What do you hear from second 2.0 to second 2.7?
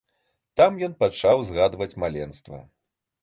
маленства.